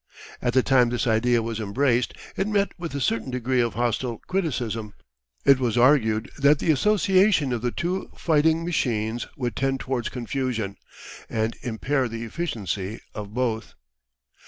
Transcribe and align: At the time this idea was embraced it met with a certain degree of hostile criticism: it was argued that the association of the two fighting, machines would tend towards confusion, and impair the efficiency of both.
At 0.41 0.53
the 0.53 0.63
time 0.63 0.89
this 0.89 1.05
idea 1.05 1.43
was 1.43 1.59
embraced 1.59 2.15
it 2.35 2.47
met 2.47 2.71
with 2.75 2.95
a 2.95 2.99
certain 2.99 3.29
degree 3.29 3.61
of 3.61 3.75
hostile 3.75 4.17
criticism: 4.17 4.95
it 5.45 5.59
was 5.59 5.77
argued 5.77 6.31
that 6.39 6.57
the 6.57 6.71
association 6.71 7.53
of 7.53 7.61
the 7.61 7.69
two 7.69 8.09
fighting, 8.17 8.65
machines 8.65 9.27
would 9.37 9.55
tend 9.55 9.79
towards 9.79 10.09
confusion, 10.09 10.75
and 11.29 11.55
impair 11.61 12.07
the 12.07 12.23
efficiency 12.23 12.99
of 13.13 13.35
both. 13.35 13.75